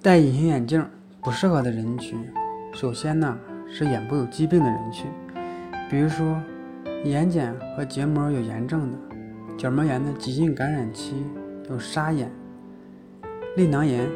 [0.00, 0.86] 戴隐形眼镜
[1.20, 2.24] 不适合的人群，
[2.72, 3.36] 首先呢
[3.68, 5.10] 是眼部有疾病的人群，
[5.90, 6.40] 比如说
[7.02, 8.98] 眼睑和结膜有炎症的，
[9.56, 11.26] 角膜炎的急性感染期
[11.68, 12.30] 有沙眼、
[13.56, 14.08] 泪囊炎、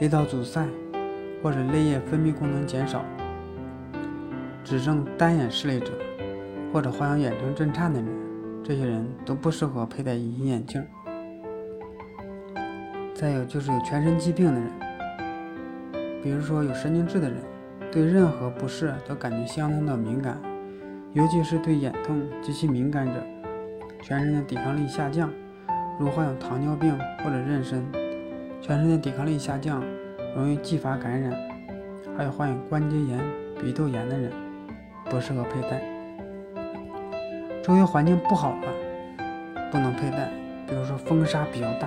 [0.00, 0.66] 泪道阻塞
[1.40, 3.04] 或者泪液分泌功能减少，
[4.64, 5.92] 只剩单眼视力者
[6.72, 8.08] 或者患有眼睛震颤的人，
[8.64, 10.84] 这些人都不适合佩戴隐形眼镜。
[13.14, 14.85] 再有就是有全身疾病的人。
[16.26, 17.36] 比如说有神经质的人，
[17.92, 20.36] 对任何不适都感觉相当的敏感，
[21.12, 23.22] 尤其是对眼痛极其敏感者，
[24.02, 25.30] 全身的抵抗力下降，
[26.00, 27.80] 如患有糖尿病或者妊娠，
[28.60, 29.80] 全身的抵抗力下降，
[30.34, 31.32] 容易继发感染，
[32.18, 33.20] 还有患有关节炎、
[33.60, 34.32] 鼻窦炎的人，
[35.08, 35.80] 不适合佩戴。
[37.62, 38.66] 周围环境不好的，
[39.70, 40.28] 不能佩戴，
[40.66, 41.86] 比如说风沙比较大、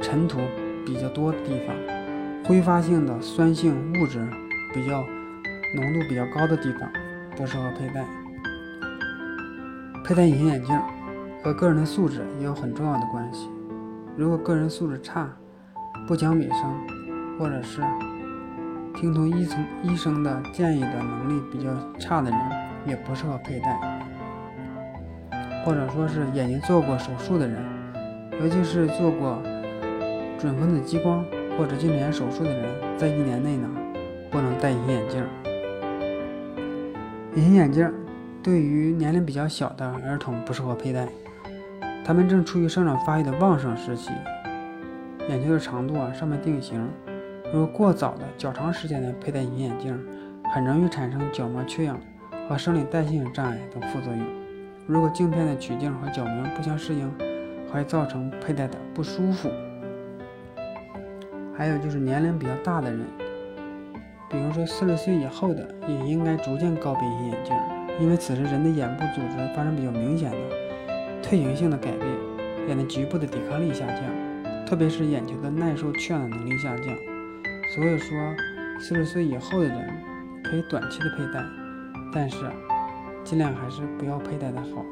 [0.00, 0.38] 尘土
[0.86, 2.01] 比较多的地方。
[2.44, 4.28] 挥发性的酸性物质
[4.74, 5.00] 比较
[5.76, 6.90] 浓度比较高的地方
[7.36, 8.04] 不适合佩戴。
[10.04, 10.76] 佩戴隐形眼镜
[11.42, 13.48] 和个人的素质也有很重要的关系。
[14.16, 15.30] 如果个人素质差、
[16.08, 16.58] 不讲卫生，
[17.38, 17.80] 或者是
[18.96, 22.40] 听从医从医生的建议的能力比较差的人，
[22.86, 24.02] 也不适合佩戴。
[25.64, 27.62] 或者说是眼睛做过手术的人，
[28.40, 29.40] 尤其是做过
[30.36, 31.24] 准分子激光。
[31.58, 33.68] 或者近视眼手术的人，在一年内呢，
[34.30, 35.24] 不能戴隐形眼镜。
[37.34, 37.92] 隐形眼镜
[38.42, 41.08] 对于年龄比较小的儿童不适合佩戴，
[42.04, 44.10] 他们正处于生长发育的旺盛时期，
[45.28, 46.88] 眼球的长度啊尚未定型。
[47.52, 49.98] 如果过早的、较长时间的佩戴隐形眼镜，
[50.52, 51.98] 很容易产生角膜缺氧
[52.48, 54.26] 和生理代谢障碍等副作用。
[54.86, 57.10] 如果镜片的曲径和角膜不相适应，
[57.70, 59.50] 还会造成佩戴的不舒服。
[61.54, 63.00] 还有就是年龄比较大的人，
[64.30, 67.54] 比如说四十岁以后的，也应该逐渐告别隐形眼镜，
[68.00, 70.36] 因为此时人的眼部组织发生比较明显的
[71.22, 74.02] 退行性的改变，眼的局部的抵抗力下降，
[74.66, 76.86] 特别是眼球的耐受缺氧的能力下降。
[77.74, 78.18] 所以说，
[78.80, 79.90] 四十岁以后的人
[80.42, 81.44] 可以短期的佩戴，
[82.12, 82.36] 但是
[83.24, 84.84] 尽量还是不要佩戴的好。